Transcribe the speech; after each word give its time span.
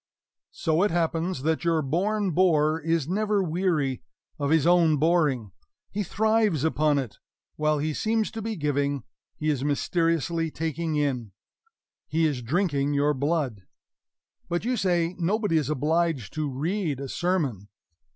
So 0.49 0.81
it 0.81 0.89
happens 0.89 1.43
that 1.43 1.63
your 1.63 1.83
born 1.83 2.31
bore 2.31 2.79
is 2.81 3.07
never 3.07 3.43
weary 3.43 4.01
of 4.39 4.49
his 4.49 4.65
own 4.65 4.97
boring; 4.97 5.51
he 5.91 6.01
thrives 6.01 6.63
upon 6.63 6.97
it; 6.97 7.19
while 7.55 7.77
he 7.77 7.93
seems 7.93 8.31
to 8.31 8.41
be 8.41 8.55
giving, 8.55 9.03
he 9.37 9.51
is 9.51 9.63
mysteriously 9.63 10.49
taking 10.49 10.95
in 10.95 11.33
he 12.07 12.25
is 12.25 12.41
drinking 12.41 12.93
your 12.95 13.13
blood. 13.13 13.61
But 14.49 14.65
you 14.65 14.75
say 14.75 15.13
nobody 15.19 15.57
is 15.57 15.69
obliged 15.69 16.33
to 16.33 16.49
read 16.49 16.99
a 16.99 17.07
sermon. 17.07 17.67